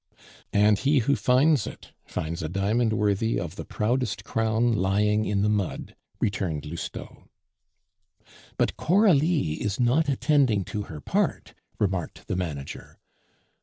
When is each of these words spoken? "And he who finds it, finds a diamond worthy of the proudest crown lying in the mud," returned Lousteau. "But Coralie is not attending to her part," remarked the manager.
"And 0.51 0.79
he 0.79 0.97
who 1.05 1.15
finds 1.15 1.67
it, 1.67 1.93
finds 2.07 2.41
a 2.41 2.49
diamond 2.49 2.91
worthy 2.91 3.39
of 3.39 3.55
the 3.55 3.65
proudest 3.65 4.23
crown 4.23 4.73
lying 4.73 5.25
in 5.25 5.43
the 5.43 5.47
mud," 5.49 5.95
returned 6.19 6.65
Lousteau. 6.65 7.25
"But 8.57 8.77
Coralie 8.77 9.61
is 9.61 9.79
not 9.79 10.09
attending 10.09 10.63
to 10.63 10.81
her 10.89 11.01
part," 11.01 11.53
remarked 11.79 12.25
the 12.27 12.35
manager. 12.35 12.97